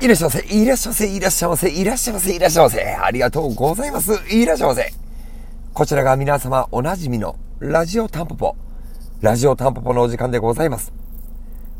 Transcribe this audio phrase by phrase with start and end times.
[0.00, 2.82] いらっしゃいませ、いらっしゃいませ、いらっしゃいませ、いらっしゃいませ、いらっしゃいませ。
[2.82, 4.12] ありがとうございます。
[4.34, 4.94] いらっしゃいませ。
[5.74, 8.56] こちらが皆様おなじみのラジオタンポポ。
[9.20, 10.94] ラジオタンポポのお時間でございます。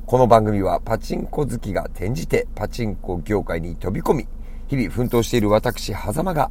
[0.05, 4.29] この番組はパチンコ好きが転じてパチンコ業界に飛び込み、
[4.69, 6.51] 日々奮闘している私、狭間が、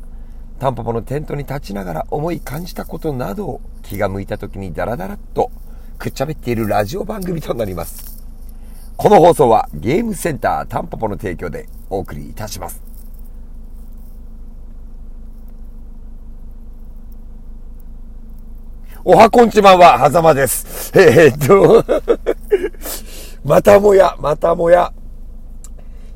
[0.57, 5.51] タンポポのテントに立ちながら思い感じたことなどを気が向いた時にダラダラっと
[5.99, 8.08] くっちゃべっているラジオ番組となります。
[8.99, 12.83] この放送はゲームセンタータンポポの提供でお送りいたします。
[19.05, 20.91] おはこんちまんは、はざまです。
[20.99, 21.85] えー、っと
[23.47, 24.91] またもや、またもや、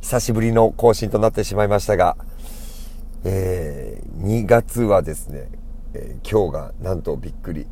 [0.02, 2.18] 久しぶりの更新となってしまいましたが、
[3.24, 5.48] えー、2月はですね、
[5.94, 7.66] えー、今日がなんとびっくり、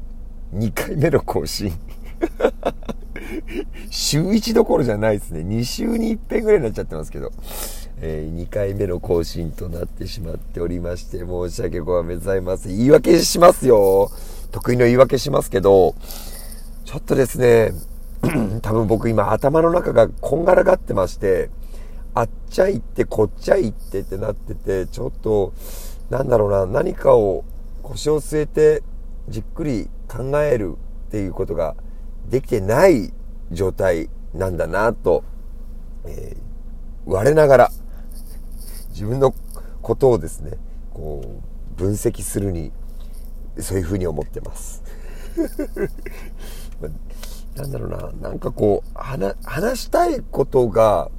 [0.56, 1.74] 2回目の更新。
[3.90, 5.42] 週1どころじゃないですね。
[5.42, 7.32] 2週に1遍ぐらいになっちゃってますけど、
[8.02, 12.78] えー、2回目の更新となってしまっておりまして、申し訳ございません。
[12.78, 14.12] 言い訳しますよ。
[14.52, 15.96] 得意の言い訳しますけど、
[16.86, 17.72] ちょっとですね、
[18.62, 21.50] 多分僕今頭の中がこんがらがってまして、
[22.14, 25.54] あっちゃいってこっちゃいってってなってて、ちょっと、
[26.10, 27.46] なんだろうな、何かを
[27.82, 28.84] 腰を据えて
[29.30, 30.76] じっくり考える
[31.08, 31.76] っていうことが
[32.30, 33.14] できてない
[33.52, 35.24] 状態なんだなと、
[36.06, 37.72] えー、我ながら
[38.90, 39.34] 自分の
[39.82, 40.58] ことをですね、
[40.94, 42.72] こう、分析するに、
[43.60, 44.84] そういうふうに思ってます。
[47.56, 51.10] なんだろうな、なんかこう、話したいことが、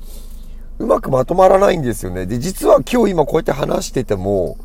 [0.79, 2.27] うまくまとまらないんですよね。
[2.27, 4.57] で、実は今日今こうやって話してても、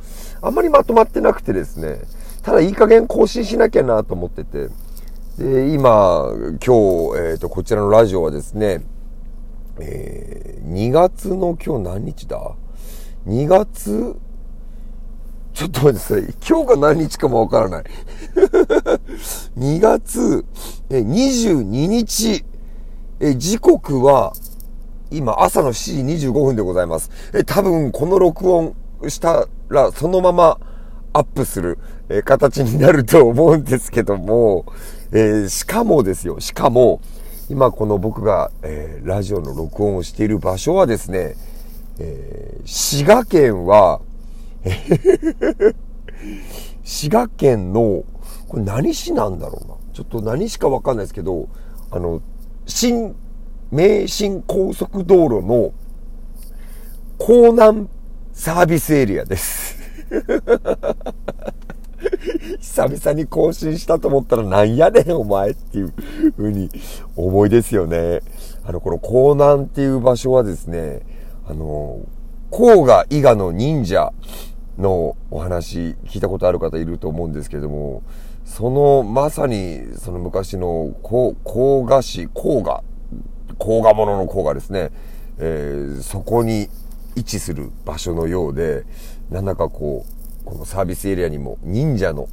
[0.42, 2.02] あんまりまとまってなくてですね、
[2.44, 4.70] ただいい加減更新しなきゃなと思ってて、
[5.38, 8.82] で、今、今日、えっ、ー、と、こちらのラジオはですね、
[9.80, 12.56] えー、2月の今日何日だ
[13.28, 14.16] ?2 月、
[15.54, 16.22] ちょっと待ってください。
[16.50, 17.84] 今日が何日かもわからない。
[19.60, 20.44] 2月、
[20.90, 22.44] え、22日、
[23.20, 24.34] え、時刻は、
[25.12, 27.12] 今朝の7時25分でございます。
[27.36, 28.76] え、多分この録音
[29.08, 30.58] したらそのまま
[31.14, 31.78] アップする、
[32.10, 34.66] え形になると思うんですけども、
[35.12, 37.02] え、しかもですよ、しかも、
[37.50, 41.36] 今この僕が、え、ラジオの録音をしている場所はですね、
[42.00, 44.02] え、滋賀県は、
[46.84, 48.04] 滋賀県の、
[48.48, 49.76] これ何市なんだろうな。
[49.94, 51.50] ちょっと何市かわかんないですけど、
[51.92, 52.22] あの、
[52.66, 53.16] 新、
[53.72, 55.74] 名新高速道路の
[57.20, 57.90] 江南
[58.32, 59.67] サービスエリアです。
[62.60, 65.94] 久々に更新したと思ったらなんやねんお前っていう
[66.38, 66.70] 風に
[67.16, 68.22] 思いですよね。
[68.64, 71.02] あの、この江南っていう場所はですね、
[71.48, 72.02] あの、
[72.50, 74.14] 甲賀伊賀の忍者
[74.78, 78.04] のお話聞いたことある方いると思うんですけども、
[78.46, 82.84] そのまさにその昔の甲賀市、甲賀、
[83.58, 84.92] 甲賀者の甲賀ですね、
[85.40, 86.70] えー、そこに
[87.16, 88.86] 位置する場所のようで、
[89.30, 90.06] なんだかこ
[90.44, 92.28] う、このサービスエリアにも忍者の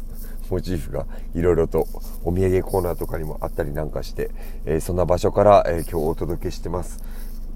[0.50, 1.88] モチーフがいろいろと
[2.22, 4.30] お土産コーナーとかにもあったりなんかして、
[4.66, 7.02] えー、そんな場所から、えー、今日お届けしてます。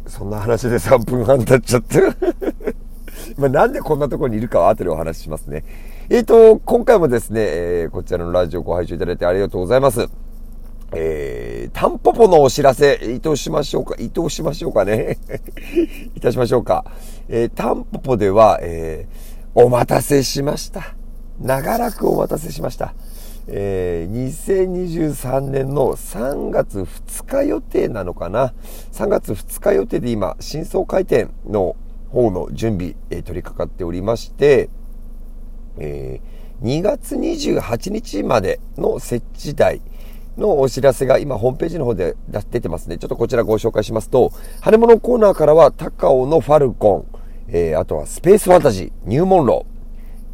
[0.07, 2.01] そんな話で3分半経っちゃって
[3.37, 5.65] まあなんでこんなところにいるかは後でお話ししますね。
[6.09, 10.09] えっ、ー、と、今回もですね、え、こちらのラジオご拝聴いただいてありがとうございます。
[10.93, 15.19] えー、タンポポのお知らせ、移動しましょうか、移動しましょうかね。
[16.17, 16.85] いたしましょうか。
[17.29, 20.95] えー、タンポポでは、えー、お待たせしました。
[21.41, 22.95] 長らくお待たせしました。
[23.49, 28.55] えー、2023年の3月2日予定なのかな。
[28.93, 31.77] 3月2日予定で今、新装開店の
[32.11, 34.71] 方の準備、えー、取り掛かっておりまして、
[35.77, 39.83] えー、2月28日までの設置台
[40.39, 42.17] のお知らせが今ホームページの方で
[42.51, 42.99] 出てますね。
[42.99, 47.19] ちょっとこちらご紹介しますと、羽物コーナーからは高尾のファルコン、
[47.49, 49.67] えー、あとはスペースファンタジー、入門路、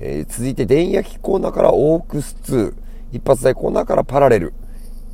[0.00, 2.74] えー、続いて電焼きコーナーからオークス2、
[3.12, 4.52] 一発台コーナーからパラレル、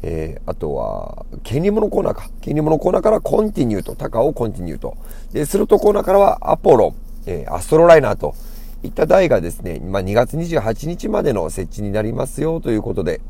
[0.03, 2.31] えー、あとは、権利物コーナーか。
[2.41, 4.97] 権利物コーナーからコンティニューと、高尾コンティニューと。
[5.32, 6.94] で、スロットコーナーからはアポロン、
[7.26, 8.35] えー、アストロライナーと。
[8.82, 13.20] いった台がですね、まあ、2月28日までの設置になりますよということで、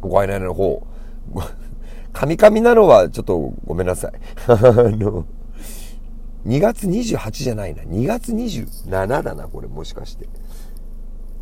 [0.00, 0.86] ご案内の方、
[2.12, 4.12] カミカミなのはちょっとごめんなさい。
[4.46, 5.24] あの、
[6.46, 7.82] 2月28じゃないな。
[7.82, 10.26] 2月27だな、これもしかして。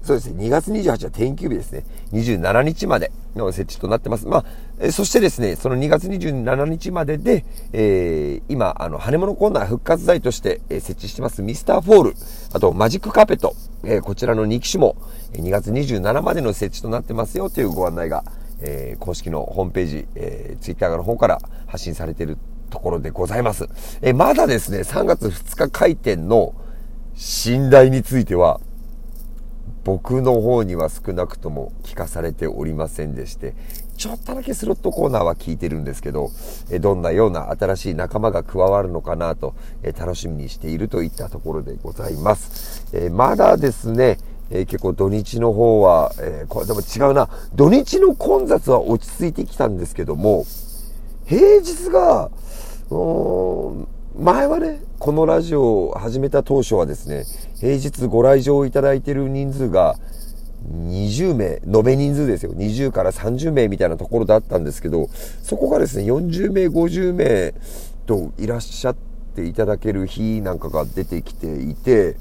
[0.02, 1.84] そうですね、2月28日は天休日ですね。
[2.12, 4.26] 27日までの設置となってます。
[4.26, 4.44] ま
[4.82, 12.14] あ、そしてですね、その2月27日までで、えー、今、あの、羽物コーナー復活剤として、え設置してますミスターフォール、
[12.54, 13.54] あとマジックカーペット、
[13.84, 14.96] えー、こちらの2機種も
[15.32, 18.24] 2月27までの設置となってますよというご案内が、
[18.60, 22.38] えー、公式のホームページ、えー、ツイッターの方から発信されている
[22.70, 23.68] ところでございます。
[24.02, 26.54] えー、まだですね、3月2日開店の
[27.14, 28.60] 信頼については、
[29.84, 33.54] 僕の方には少なくとも聞かされておりませんでして、
[33.96, 36.30] ちょっとだけスロットコーナーは聞いてるんですけど、
[36.70, 42.86] えどんなような新しい仲間が加わるのかなと、え楽しみにしているといったところでございます。
[42.92, 44.18] えまだですね、
[44.50, 50.46] え結構土日の方は、えこれでも違うな、土日の混雑は落ち着いてきたんですけども、
[51.26, 52.30] 平日が、
[54.18, 57.24] 前はね、このラジオを始めた当初はですね、
[57.60, 59.96] 平日ご来場いただいている人数が
[60.66, 62.52] 20名、延べ人数ですよ。
[62.52, 65.08] 20から30名みたいなところだったんですけど、
[65.42, 67.54] そこがですね、40名、50名
[68.06, 68.96] といらっしゃっ
[69.36, 72.16] ていただける日なんかが出てきていて、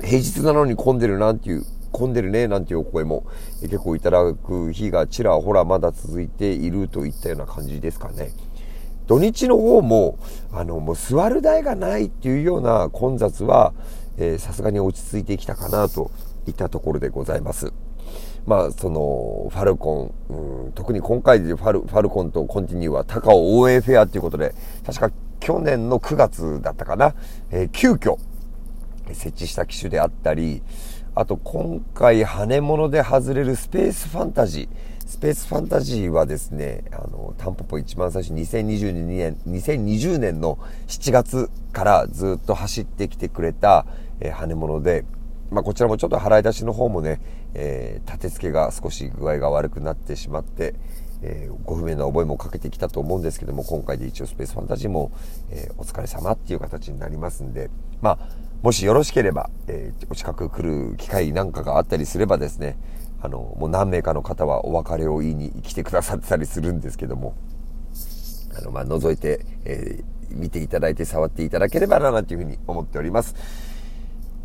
[0.00, 3.26] 平日なのに混んでるなんていう、混んでるねなんていうお声も
[3.60, 8.30] 結構いただく日がちらほらまだ続いているといったような感じですかね。
[9.06, 10.18] 土日の方も、
[10.52, 13.74] あの、もう座る台がないっていうような混雑は、
[14.38, 16.10] さすがに落ち着いてきたかなと
[16.46, 17.72] いったところでございます。
[18.46, 24.54] まあ、その、ファルコン、うん、特に今回でファルファルコンとコンティニューは高尾応援フェアということで、
[24.84, 25.10] 確か
[25.40, 27.14] 去年の9月だったかな、
[27.50, 28.16] えー、急遽
[29.08, 30.62] 設置した機種であったり、
[31.14, 43.84] あと今回羽物で外れるスペースファンタジー、スペースファンタジーはですね、あの、タンポポ一番最初2022年、2020年の7月からずっと走ってきてくれた、
[44.20, 45.04] えー、羽物で、
[45.50, 47.20] まあ、こちらもちょっと払い出しの方もね、
[47.52, 50.74] えー、立て付けが少し具合が悪くなってしまって、
[51.22, 55.12] えー、ご不明な覚えもかけてきたと思うんですけども、今回で一応スペースファンタジーも、
[55.50, 57.70] えー、お疲れ様っていう形になりますんで、
[58.00, 58.18] まあ、
[58.62, 62.76] もしよろしければ、えー、お近く来る機会なんかがあったりすればですね、
[63.20, 67.34] あの、もう何名かの方はお別れを言いに来てくださってたりするんですけども、
[68.58, 73.34] あの、まあ、覗いて、えー、見ていただいて触っていただければな、なんていうふうに思っております。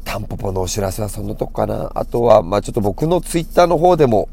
[0.06, 1.92] タンポポのお知らせはそんなとこかな。
[1.96, 4.30] あとは、まあ、ちょっと僕のツイッターの方でも、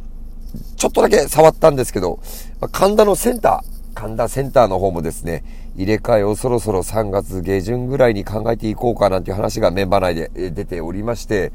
[0.77, 2.21] ちょっとだけ触ったんですけど、
[2.73, 5.45] 神田のセンター、神田センターの方もですね、
[5.77, 11.53] 入れ替えをそろそろ3月下旬ぐらいに考えていこうかなんていう話がメンバー内で出ておりまして、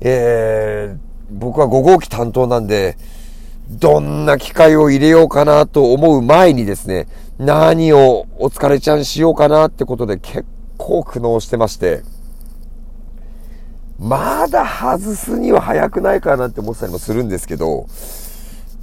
[0.00, 0.98] えー、
[1.30, 2.96] 僕は5号機担当なんで、
[3.70, 7.06] どんな機械を入れようかなと思う前にですね、
[7.38, 10.44] 何をお疲れちゃんしようかなってことで結
[10.76, 12.02] 構苦悩してまして、
[14.00, 17.86] まだ外すには早くないかなって思ってたりもするんですけど、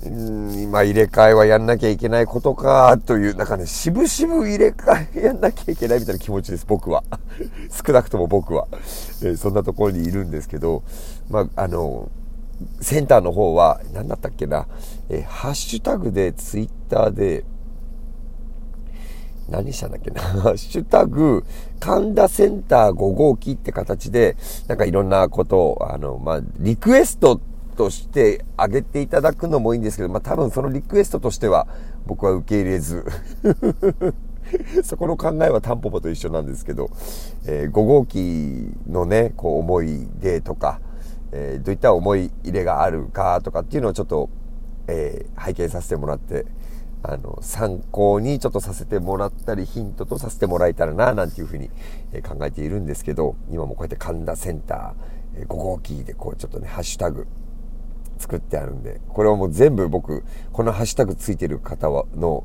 [0.05, 7.03] うん今入れ替えはやんなきゃいけないことか、という、なんかね、渋々入れ替えやんなきゃいけないみたいな気持ちです、僕は。
[7.85, 8.67] 少なくとも僕は。
[8.71, 10.83] えー、そんなところにいるんですけど、
[11.29, 12.09] まあ、あの、
[12.79, 14.67] センターの方は、何だったっけな、
[15.09, 17.43] えー、ハッシュタグで、ツイッターで、
[19.49, 21.45] 何したんだっけな、ハ ッシュタグ、
[21.79, 24.35] 神田センター5号機って形で、
[24.67, 27.39] なんかいろんなことを、あの、まあ、リクエスト
[27.75, 31.67] としてあげていただくのもいいんですけど、まあ、多分そのリクエストとしては、
[32.05, 33.05] 僕は受け入れず、
[34.83, 36.89] そこの考えはタンポポと一緒なんですけど、
[37.45, 40.79] えー、5号機のね、こう思い出とか、
[41.31, 44.29] えー、どういった思い入れがあるかとかっていうのをちょっと、
[44.87, 46.45] えー、拝見させてもらって、
[47.03, 51.69] あの、参考にちょっとさせてもらったり、ヒントとさせてもらえたらな、なんていうふうに
[52.23, 57.27] 考えているんですけど、今もこうやって神田センター、5号機でこうちょっとね、ハッシュタグ
[58.17, 62.43] 作ってあるんで、これはもう全部僕、このハッシュタグついてる方の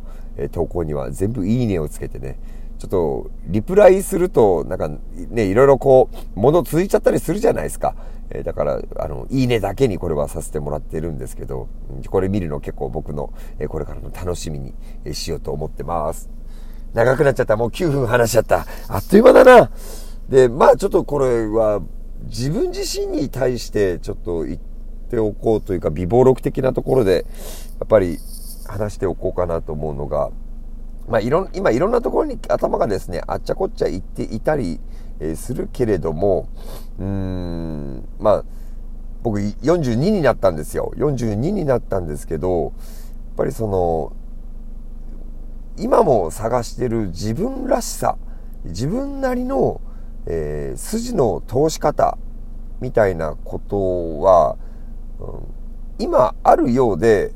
[0.52, 2.38] 投稿には全部いいねをつけてね、
[2.82, 4.88] ちょっと、リプライすると、なんか、
[5.30, 7.94] ね、いろいろこう、物続いちゃったりするじゃないですか。
[8.30, 11.68] えー、だから、あの、いいねだけにこれはさせてもらってるんですけど、
[12.10, 14.74] これ見るの結構僕の、え、これからの楽しみに、
[15.04, 16.28] えしようと思ってます。
[16.92, 17.56] 長くなっちゃった。
[17.56, 18.66] もう9分話しちゃった。
[18.88, 19.70] あっという間だな。
[20.28, 21.82] で、まあちょっとこれは、
[22.24, 24.58] 自分自身に対してちょっと言っ
[25.08, 27.26] ておこうというか、微暴録的なところで、
[27.78, 28.18] やっぱり
[28.66, 30.32] 話しておこうかなと思うのが、
[31.08, 34.80] まあ、いろ今いろんなところに頭がですね、あっちゃこっちゃ行っていたり、
[35.20, 36.48] え、するけれども、
[36.98, 38.44] うーん、まあ、
[39.22, 40.92] 僕42になったんですよ。
[40.96, 42.72] 42になったんですけど、やっ
[43.36, 44.12] ぱりその、
[45.78, 48.16] 今も探してる自分らしさ、
[48.64, 49.80] 自分なりの、
[50.26, 52.18] えー、筋の通し方
[52.80, 54.56] みたいなことは、
[55.18, 57.32] うん、今あるようで、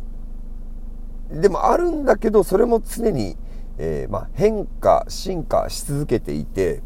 [1.30, 3.36] でもあるんだけど、それも常に、
[3.78, 6.82] えー、まあ、変化、進化し続けていて、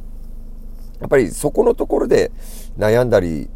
[1.01, 2.31] やっぱりそこのところで
[2.79, 3.49] 悩んだり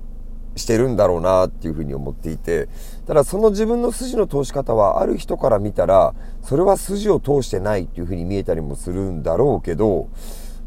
[0.57, 2.69] してるんだろうなっていうふうに思っていて、
[3.07, 10.09] ただその自分の筋の通し方はある人から見たら、それは筋を通してないっていうふうに見えたりもするんだろうけど、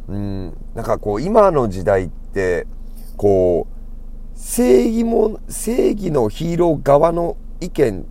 [0.07, 2.67] うん、なんかこう今の時代って、
[3.15, 8.05] こう、正義も、正義のヒーロー側の意見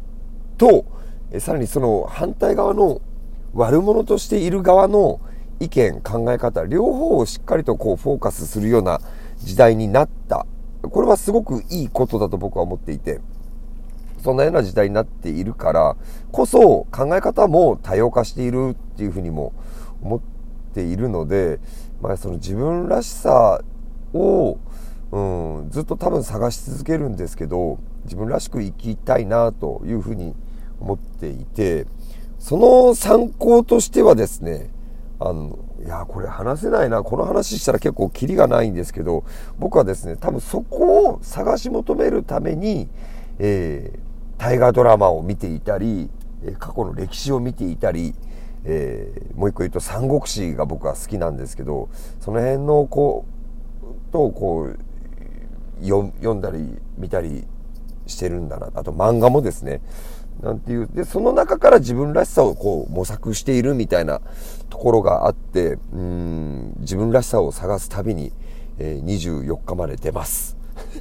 [0.58, 0.84] と、
[1.38, 3.00] さらにその反対側の
[3.56, 5.20] 悪者としている側の
[5.60, 9.00] 意見、考え方、両方をしっかりとこうフォーカスするような
[9.38, 10.46] 時代になった。
[10.82, 13.20] これはすごくいいことだと僕は思っていて、
[14.26, 15.96] そんなような時代になっているから
[16.32, 19.52] こそ考え方も多様化しているっていうふうにも
[20.02, 20.20] 思っ
[20.75, 21.60] ているので、
[22.00, 23.62] まあ、その自分らしさ
[24.12, 24.58] を、
[25.12, 25.20] う
[25.66, 30.34] ん、ずっと多分探し続けるんですけど自分らしく生きたいなというふうに
[30.80, 31.86] 思っていて
[32.38, 34.71] その参考としてはですね
[35.19, 37.02] あの、いや、これ話せないな。
[37.02, 39.25] この話したら結構キリがないんですけど、
[39.59, 42.88] 僕はですね、多分そこを探し求めるために、
[43.38, 46.11] えー、大河ドラマを見ていたり、
[46.59, 48.14] 過去の歴史を見ていたり、
[48.64, 51.88] えー、もう一個言うと三国志が僕は好きなんですけど、
[52.21, 53.25] その辺のこ
[53.83, 54.78] う、とこう、
[55.83, 57.47] 読んだり見たり
[58.07, 58.71] してるんだな。
[58.75, 59.81] あと漫画もですね。
[60.43, 60.88] なんていう。
[60.93, 64.21] で、その中から自分らしさをこう模索しているみたいな
[64.71, 68.33] ところがあって、うん、自分らしさを探す旅に、
[68.78, 70.57] えー、24日まで出ます。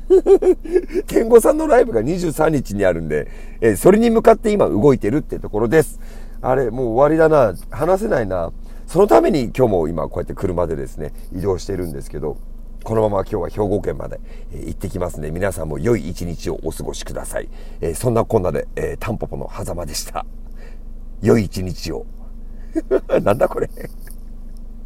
[1.07, 3.27] 健吾さんのライブが23日にあるんで、
[3.61, 5.99] えー、それに向かって今動いてるってところです。
[6.41, 7.55] あれ、もう終わりだな。
[7.69, 8.51] 話せないな。
[8.87, 12.37] そのために今日も今こうやって車でですね、移動してるんですけど、
[12.85, 14.19] このまま今日は兵庫県まで、
[14.53, 15.31] え行ってきますね。
[15.31, 17.49] 皆さんも良い一日をお過ごしください。
[17.81, 20.23] えー、そんなこんなで、えー、タンポポの狭間でした。
[21.19, 22.05] 良い一日を。
[23.23, 23.67] なんだこれ